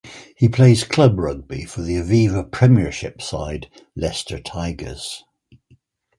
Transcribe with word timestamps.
He 0.35 0.49
plays 0.49 0.83
club 0.83 1.19
rugby 1.19 1.63
for 1.63 1.83
the 1.83 1.93
Aviva 1.93 2.49
Premiership 2.51 3.21
side 3.21 3.69
Leicester 3.95 4.39
Tigers. 4.39 5.23